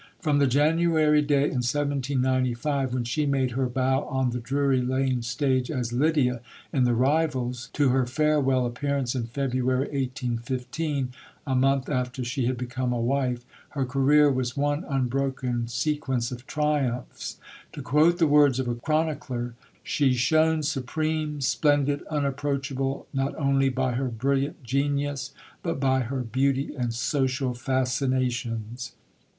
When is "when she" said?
2.91-3.27